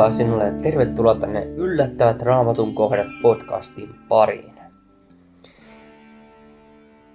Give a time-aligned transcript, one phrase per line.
[0.00, 4.60] Rauhaa sinulle ja tervetuloa tänne Yllättävät raamatun kohdat podcastin pariin.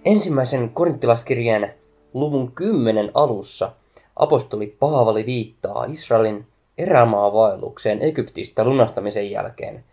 [0.05, 1.73] Ensimmäisen korinttilaskirjeen
[2.13, 3.71] luvun 10 alussa
[4.15, 6.47] apostoli Paavali viittaa Israelin
[6.77, 9.83] erämaavaellukseen Egyptistä lunastamisen jälkeen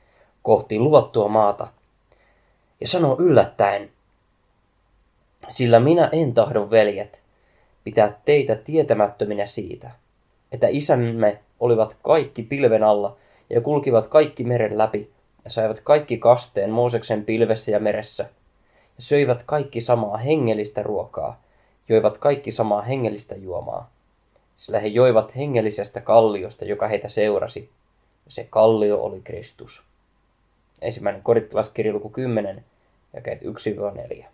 [0.43, 1.66] kohti luvattua maata
[2.80, 3.91] ja sanoo yllättäen,
[5.49, 7.21] sillä minä en tahdo veljet
[7.85, 9.91] pitää teitä tietämättöminä siitä,
[10.52, 13.16] että isämme olivat kaikki pilven alla
[13.51, 15.11] ja kulkivat kaikki meren läpi
[15.45, 18.23] ja saivat kaikki kasteen Mooseksen pilvessä ja meressä
[18.97, 21.43] ja söivät kaikki samaa hengellistä ruokaa,
[21.88, 23.91] joivat kaikki samaa hengellistä juomaa.
[24.57, 27.71] Sillä he joivat hengellisestä kalliosta, joka heitä seurasi,
[28.24, 29.83] ja se kallio oli Kristus.
[30.80, 32.65] Ensimmäinen korittilaskirja luku 10,
[33.15, 34.24] jakeet 1-4.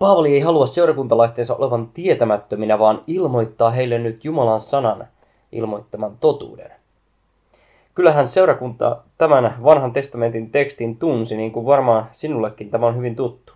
[0.00, 5.08] Paavali ei halua seurakuntalaistensa olevan tietämättöminä, vaan ilmoittaa heille nyt Jumalan sanan
[5.52, 6.70] ilmoittaman totuuden.
[7.94, 13.52] Kyllähän seurakunta tämän vanhan testamentin tekstin tunsi, niin kuin varmaan sinullekin tämä on hyvin tuttu.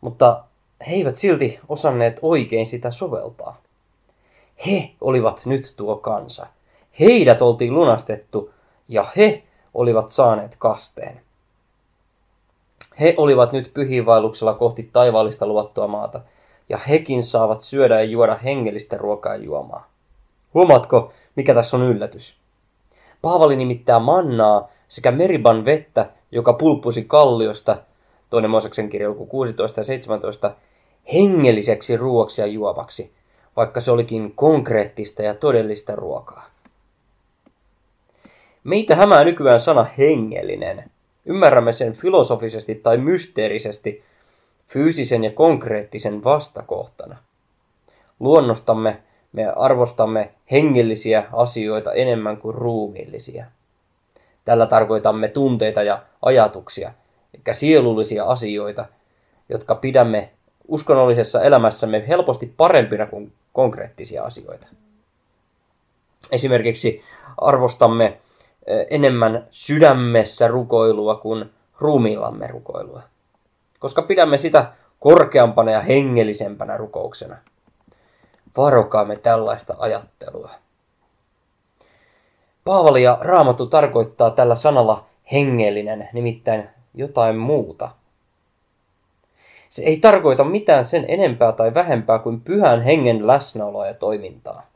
[0.00, 0.44] Mutta
[0.86, 3.56] he eivät silti osanneet oikein sitä soveltaa.
[4.66, 6.46] He olivat nyt tuo kansa.
[7.00, 8.50] Heidät oltiin lunastettu
[8.88, 9.42] ja he
[9.74, 11.20] olivat saaneet kasteen.
[13.00, 16.20] He olivat nyt pyhiinvaelluksella kohti taivaallista luvattua maata,
[16.68, 19.88] ja hekin saavat syödä ja juoda hengellistä ruokaa ja juomaa.
[20.54, 22.36] Huomaatko, mikä tässä on yllätys?
[23.22, 27.76] Paavali nimittää mannaa sekä meriban vettä, joka pulppusi kalliosta,
[28.30, 30.54] toinen Mooseksen kirja luku 16 ja 17,
[31.12, 33.12] hengelliseksi ruoksi ja juovaksi,
[33.56, 36.46] vaikka se olikin konkreettista ja todellista ruokaa.
[38.64, 40.91] Meitä hämää nykyään sana hengellinen.
[41.26, 44.04] Ymmärrämme sen filosofisesti tai mysteerisesti
[44.68, 47.16] fyysisen ja konkreettisen vastakohtana.
[48.20, 53.46] Luonnostamme me arvostamme hengellisiä asioita enemmän kuin ruumiillisia.
[54.44, 56.92] Tällä tarkoitamme tunteita ja ajatuksia,
[57.34, 58.84] eli sielullisia asioita,
[59.48, 60.30] jotka pidämme
[60.68, 64.66] uskonnollisessa elämässämme helposti parempina kuin konkreettisia asioita.
[66.32, 67.02] Esimerkiksi
[67.38, 68.18] arvostamme
[68.90, 73.02] enemmän sydämessä rukoilua kuin ruumiillamme rukoilua,
[73.78, 74.66] koska pidämme sitä
[75.00, 77.36] korkeampana ja hengellisempänä rukouksena.
[78.56, 80.50] Varokaamme tällaista ajattelua.
[82.64, 87.90] Paavali ja Raamattu tarkoittaa tällä sanalla hengellinen, nimittäin jotain muuta.
[89.68, 94.66] Se ei tarkoita mitään sen enempää tai vähempää kuin pyhän hengen läsnäoloa ja toimintaa.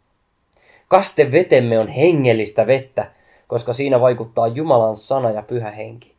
[0.88, 3.10] Kaste vetemme on hengellistä vettä,
[3.48, 6.14] koska siinä vaikuttaa Jumalan sana ja pyhä henki.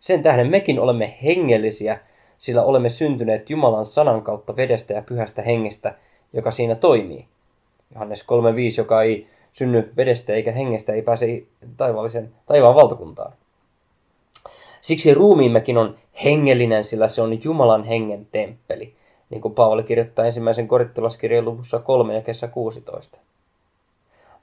[0.00, 2.00] Sen tähden mekin olemme hengellisiä,
[2.38, 5.94] sillä olemme syntyneet Jumalan sanan kautta vedestä ja pyhästä hengestä,
[6.32, 7.26] joka siinä toimii.
[7.94, 8.26] Johannes 3.5,
[8.78, 11.42] joka ei synny vedestä eikä hengestä, ei pääse
[11.76, 13.32] taivaallisen taivaan valtakuntaan.
[14.80, 18.94] Siksi ruumiimmekin on hengellinen, sillä se on Jumalan hengen temppeli,
[19.30, 23.18] niin kuin Paavali kirjoittaa ensimmäisen korittilaskirjan luvussa 3 ja kesä 16.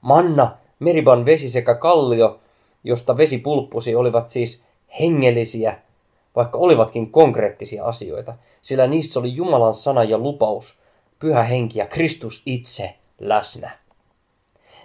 [0.00, 2.40] Manna Meriban vesi sekä kallio,
[2.84, 4.62] josta vesi pulppusi, olivat siis
[5.00, 5.78] hengellisiä,
[6.36, 10.78] vaikka olivatkin konkreettisia asioita, sillä niissä oli Jumalan sana ja lupaus,
[11.18, 13.70] pyhä henki ja Kristus itse läsnä.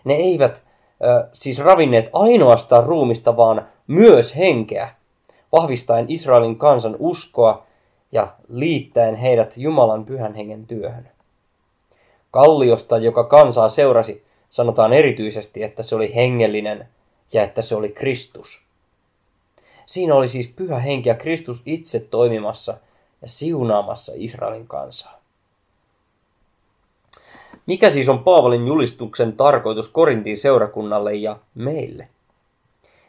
[0.04, 4.90] Ne eivät äh, siis ravinneet ainoastaan ruumista, vaan myös henkeä,
[5.52, 7.66] vahvistaen Israelin kansan uskoa
[8.12, 11.10] ja liittäen heidät Jumalan pyhän hengen työhön.
[12.32, 16.88] Kalliosta, joka kansaa seurasi, sanotaan erityisesti, että se oli hengellinen
[17.34, 18.62] ja että se oli Kristus.
[19.86, 22.78] Siinä oli siis pyhä henki ja Kristus itse toimimassa
[23.22, 25.18] ja siunaamassa Israelin kansaa.
[27.66, 32.08] Mikä siis on Paavalin julistuksen tarkoitus Korintin seurakunnalle ja meille?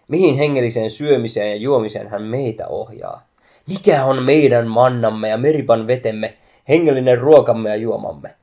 [0.09, 3.23] Mihin hengelliseen syömiseen ja juomiseen hän meitä ohjaa?
[3.67, 6.37] Mikä on meidän mannamme ja meripan vetemme,
[6.69, 8.35] hengellinen ruokamme ja juomamme,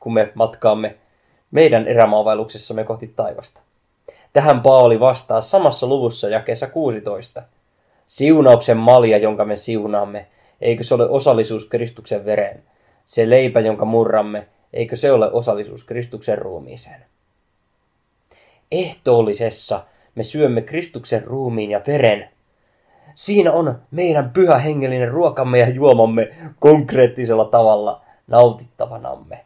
[0.00, 0.96] kun me matkaamme
[1.50, 3.60] meidän erämaavailuksessamme kohti taivasta.
[4.32, 7.42] Tähän Paavali vastaa samassa luvussa jakeessa 16.
[8.06, 10.26] Siunauksen malja, jonka me siunaamme,
[10.60, 12.62] eikö se ole osallisuus Kristuksen vereen?
[13.06, 17.04] Se leipä, jonka murramme, eikö se ole osallisuus Kristuksen ruumiiseen?
[18.72, 19.84] Ehtoollisessa
[20.14, 22.28] me syömme Kristuksen ruumiin ja veren.
[23.14, 29.44] Siinä on meidän pyhä hengellinen ruokamme ja juomamme konkreettisella tavalla nautittavanamme.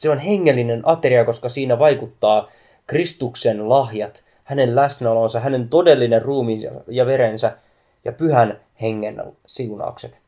[0.00, 2.50] Se on hengellinen ateria, koska siinä vaikuttaa
[2.86, 7.56] Kristuksen lahjat, hänen läsnäolonsa, hänen todellinen ruumiin ja verensä
[8.04, 10.20] ja pyhän hengen siunaukset.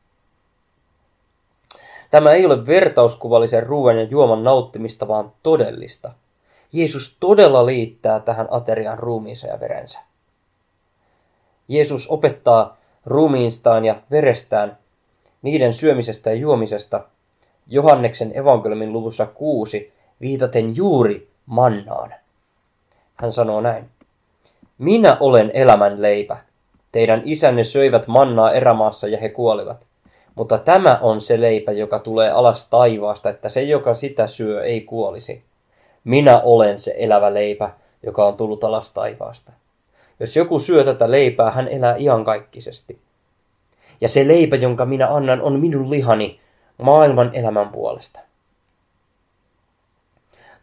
[2.10, 6.12] Tämä ei ole vertauskuvallisen ruoan ja juoman nauttimista, vaan todellista.
[6.72, 9.98] Jeesus todella liittää tähän aterian ruumiinsa ja verensä.
[11.69, 12.76] Jeesus opettaa
[13.06, 14.78] ruumiinstaan ja verestään
[15.42, 17.04] niiden syömisestä ja juomisesta
[17.67, 22.14] Johanneksen evankeliumin luvussa 6 viitaten juuri mannaan.
[23.14, 23.85] Hän sanoo näin.
[24.79, 26.37] Minä olen elämän leipä.
[26.93, 29.76] Teidän isänne söivät mannaa erämaassa ja he kuolivat.
[30.35, 34.81] Mutta tämä on se leipä, joka tulee alas taivaasta, että se, joka sitä syö, ei
[34.81, 35.43] kuolisi.
[36.05, 37.70] Minä olen se elävä leipä,
[38.03, 39.53] joka on tullut alas taivaasta.
[40.20, 42.99] Jos joku syö tätä leipää, hän elää iankaikkisesti.
[44.00, 46.41] Ja se leipä, jonka minä annan, on minun lihani
[46.82, 48.20] maailman elämän puolesta.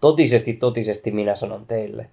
[0.01, 2.06] Totisesti, totisesti minä sanon teille,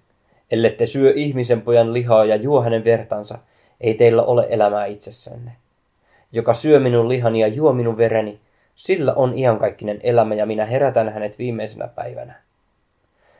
[0.51, 3.37] ellette syö ihmisen pojan lihaa ja juo hänen vertansa,
[3.81, 5.51] ei teillä ole elämää itsessänne.
[6.31, 8.39] Joka syö minun lihani ja juo minun vereni,
[8.75, 12.35] sillä on iankaikkinen elämä ja minä herätän hänet viimeisenä päivänä.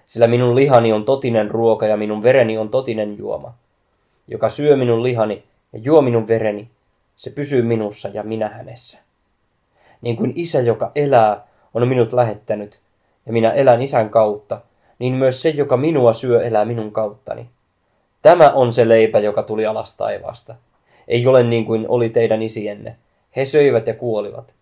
[0.08, 3.54] Sillä minun lihani on totinen ruoka ja minun vereni on totinen juoma.
[4.28, 5.44] Joka syö minun lihani
[5.74, 6.69] ja juo minun vereni,
[7.16, 9.06] se pysyy minussa ja minä hänessä.
[10.02, 12.80] Niin kuin isä, joka elää, on minut lähettänyt,
[13.26, 14.62] ja minä elän isän kautta,
[15.00, 17.50] niin myös se, joka minua syö, elää minun kauttani.
[18.22, 20.56] Tämä on se leipä, joka tuli alas taivaasta.
[21.08, 22.96] Ei ole niin kuin oli teidän isienne.
[23.36, 24.54] He söivät ja kuolivat.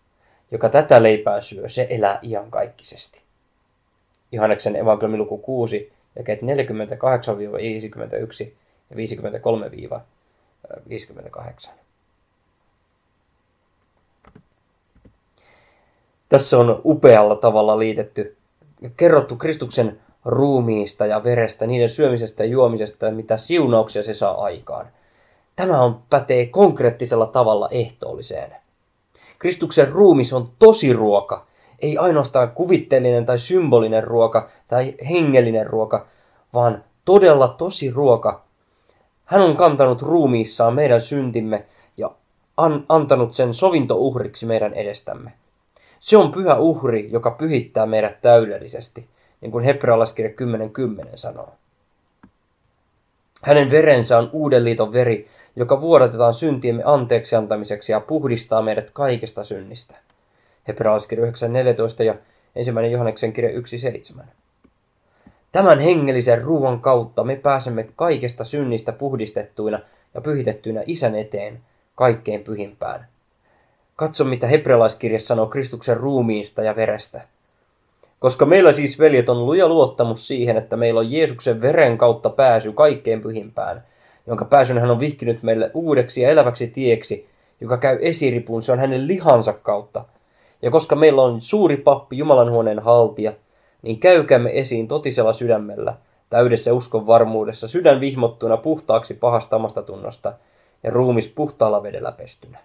[0.52, 3.22] Joka tätä leipää syö, se elää iankaikkisesti.
[4.32, 6.46] Johanneksen evankeliumi luku 6, jakeet 48-51
[8.90, 8.96] ja
[11.70, 11.70] 53-58.
[16.30, 18.36] Tässä on upealla tavalla liitetty
[18.82, 24.44] ja kerrottu Kristuksen ruumiista ja verestä, niiden syömisestä ja juomisesta ja mitä siunauksia se saa
[24.44, 24.88] aikaan.
[25.56, 28.56] Tämä on pätee konkreettisella tavalla ehtoolliseen.
[29.40, 31.46] Kristuksen ruumis on tosi ruoka,
[31.82, 36.06] ei ainoastaan kuvitteellinen tai symbolinen ruoka tai hengellinen ruoka,
[36.54, 38.42] vaan todella tosi ruoka.
[39.26, 41.66] Hän on kantanut ruumiissaan meidän syntimme
[41.98, 42.12] ja
[42.58, 45.32] an- antanut sen sovintouhriksi meidän edestämme.
[46.00, 49.08] Se on pyhä uhri, joka pyhittää meidät täydellisesti,
[49.42, 51.54] niin kuin hebrealaiskirja 10.10 sanoo.
[53.42, 59.44] Hänen verensä on uuden liiton veri, joka vuodatetaan syntiemme anteeksi antamiseksi ja puhdistaa meidät kaikesta
[59.44, 59.96] synnistä.
[60.68, 62.16] Hebrealaiskirja 9.14 ja
[62.56, 63.60] ensimmäinen Johanneksen kirja
[64.20, 64.24] 1.7.
[65.52, 69.80] Tämän hengellisen ruoan kautta me pääsemme kaikesta synnistä puhdistettuina
[70.14, 71.60] ja pyhitettyinä isän eteen
[71.96, 73.08] kaikkein pyhimpään,
[73.96, 77.22] Katso, mitä hebrealaiskirja sanoo Kristuksen ruumiista ja verestä.
[78.20, 82.72] Koska meillä siis, veljet, on luja luottamus siihen, että meillä on Jeesuksen veren kautta pääsy
[82.72, 83.84] kaikkein pyhimpään,
[84.28, 87.30] jonka pääsyn hän on vihkinyt meille uudeksi ja eläväksi tieksi,
[87.62, 90.06] joka käy esiripuun, se on hänen lihansa kautta.
[90.62, 93.34] Ja koska meillä on suuri pappi Jumalan huoneen haltija,
[93.82, 95.94] niin käykäämme esiin totisella sydämellä,
[96.30, 100.34] täydessä uskon varmuudessa, sydän vihmottuna puhtaaksi pahasta omasta tunnosta
[100.84, 102.60] ja ruumis puhtaalla vedellä pestynä.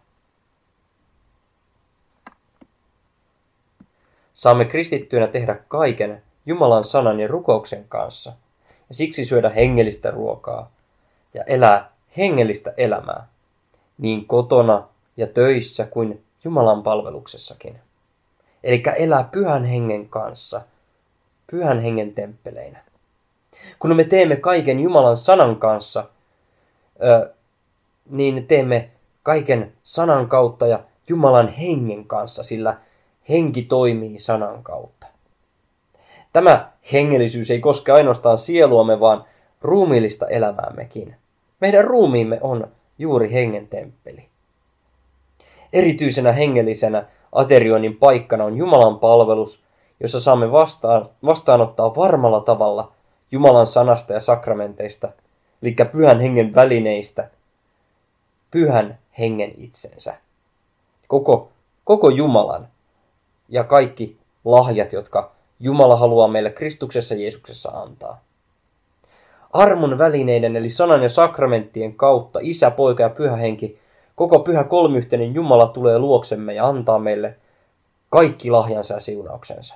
[4.40, 8.32] Saamme kristittyinä tehdä kaiken Jumalan sanan ja rukouksen kanssa,
[8.88, 10.70] ja siksi syödä hengellistä ruokaa
[11.34, 13.26] ja elää hengellistä elämää,
[13.98, 17.78] niin kotona ja töissä kuin Jumalan palveluksessakin.
[18.64, 20.60] Eli elää pyhän hengen kanssa,
[21.50, 22.84] pyhän hengen temppeleinä.
[23.78, 26.04] Kun me teemme kaiken Jumalan sanan kanssa,
[28.10, 28.90] niin teemme
[29.22, 32.76] kaiken sanan kautta ja Jumalan hengen kanssa, sillä
[33.30, 35.06] henki toimii sanan kautta.
[36.32, 39.24] Tämä hengellisyys ei koske ainoastaan sieluamme, vaan
[39.60, 41.16] ruumiillista elämäämmekin.
[41.60, 42.68] Meidän ruumiimme on
[42.98, 44.24] juuri hengen temppeli.
[45.72, 49.62] Erityisenä hengellisenä aterioinnin paikkana on Jumalan palvelus,
[50.00, 52.92] jossa saamme vastaan, vastaanottaa varmalla tavalla
[53.32, 55.08] Jumalan sanasta ja sakramenteista,
[55.62, 57.30] eli pyhän hengen välineistä,
[58.50, 60.14] pyhän hengen itsensä.
[61.08, 61.48] Koko,
[61.84, 62.68] koko Jumalan
[63.50, 68.20] ja kaikki lahjat, jotka Jumala haluaa meille Kristuksessa Jeesuksessa antaa.
[69.52, 73.78] Armon välineiden eli sanan ja sakramenttien kautta Isä, Poika ja Pyhä Henki,
[74.16, 77.36] koko pyhä kolmyhteinen Jumala tulee luoksemme ja antaa meille
[78.10, 79.74] kaikki lahjansa ja siunauksensa.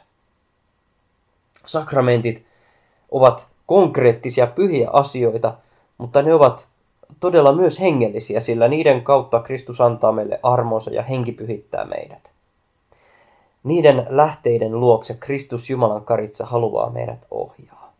[1.66, 2.46] Sakramentit
[3.10, 5.54] ovat konkreettisia pyhiä asioita,
[5.98, 6.66] mutta ne ovat
[7.20, 12.33] todella myös hengellisiä, sillä niiden kautta Kristus antaa meille armonsa ja henki pyhittää meidät.
[13.64, 17.92] Niiden lähteiden luokse Kristus Jumalan karitsa haluaa meidät ohjaa.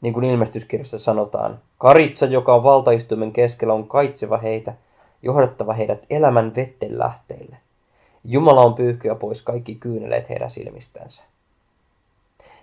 [0.00, 4.74] Niin kuin ilmestyskirjassa sanotaan, karitsa, joka on valtaistuimen keskellä, on kaitseva heitä,
[5.22, 7.56] johdattava heidät elämän vetten lähteille.
[8.24, 11.22] Jumala on pyyhkyä pois kaikki kyyneleet heidän silmistänsä.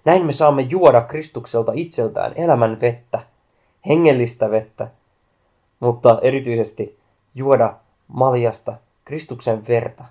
[0.05, 3.19] Näin me saamme juoda Kristukselta itseltään elämän vettä,
[3.87, 4.87] hengellistä vettä,
[5.79, 6.99] mutta erityisesti
[7.35, 7.73] juoda
[8.07, 8.73] maljasta
[9.05, 10.03] Kristuksen verta.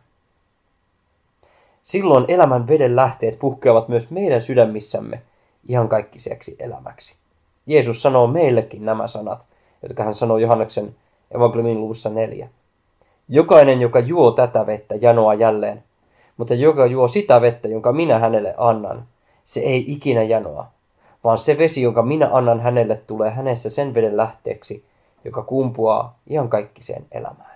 [1.83, 5.23] Silloin elämän veden lähteet puhkeavat myös meidän sydämissämme
[5.69, 7.15] ihan kaikkiseksi elämäksi.
[7.67, 9.43] Jeesus sanoo meillekin nämä sanat,
[9.83, 10.95] jotka hän sanoo Johanneksen
[11.35, 12.49] evankeliumin luvussa neljä.
[13.29, 15.85] Jokainen, joka juo tätä vettä, janoaa jälleen,
[16.37, 19.07] mutta joka juo sitä vettä, jonka minä hänelle annan,
[19.45, 20.67] se ei ikinä janoa,
[21.25, 24.85] vaan se vesi, jonka minä annan hänelle, tulee hänessä sen veden lähteeksi,
[25.25, 27.52] joka kumpuaa ihan kaikkiseen elämään.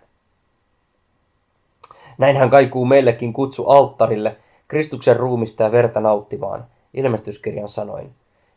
[2.19, 4.37] Näin hän kaikuu meillekin kutsu alttarille
[4.69, 8.15] Kristuksen ruumista ja verta nauttimaan, ilmestyskirjan sanoin,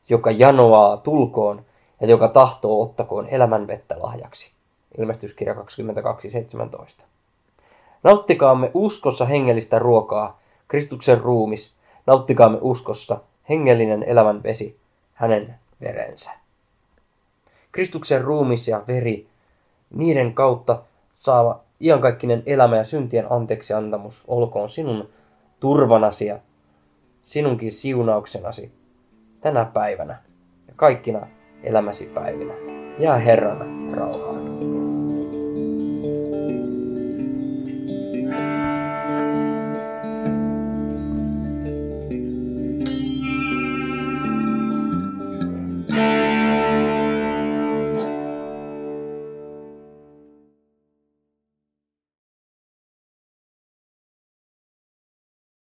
[0.10, 1.66] joka janoaa tulkoon
[2.02, 4.52] ja joka tahtoo ottakoon elämän vettä lahjaksi.
[4.98, 7.04] Ilmestyskirja 22.17.
[8.04, 11.74] Nauttikaamme uskossa hengellistä ruokaa, Kristuksen ruumis,
[12.06, 14.78] nauttikaamme uskossa hengellinen elämän vesi,
[15.14, 16.32] hänen verensä.
[17.72, 19.28] Kristuksen ruumis ja veri,
[19.94, 20.82] niiden kautta
[21.18, 25.10] saava iankaikkinen elämä ja syntien anteeksi antamus olkoon sinun
[25.60, 26.40] turvanasi ja
[27.22, 28.72] sinunkin siunauksenasi
[29.42, 30.18] tänä päivänä
[30.68, 31.28] ja kaikkina
[31.64, 32.54] elämäsi päivinä.
[33.00, 34.39] Jää Herrana rauha.